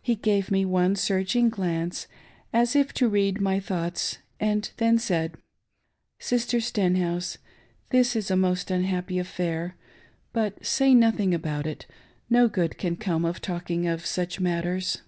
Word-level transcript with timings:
He 0.00 0.14
gave 0.14 0.52
me 0.52 0.64
one 0.64 0.94
searching 0.94 1.48
glance, 1.50 2.06
as 2.52 2.76
if 2.76 2.92
to 2.92 3.08
read 3.08 3.40
my 3.40 3.58
thoughts, 3.58 4.18
and 4.38 4.70
then 4.76 4.96
said:" 4.96 5.32
Sister 6.28 6.60
Stenhouse, 6.60 7.38
this 7.90 8.14
is 8.14 8.30
a 8.30 8.36
most 8.36 8.70
unhappy 8.70 9.18
affair, 9.18 9.74
but 10.32 10.64
say 10.64 10.94
nothing 10.94 11.34
about 11.34 11.66
it— 11.66 11.84
no 12.30 12.46
good 12.46 12.78
can 12.78 12.94
come 12.94 13.24
of 13.24 13.40
talking 13.40 13.88
of 13.88 14.06
such 14.06 14.38
matters." 14.38 15.02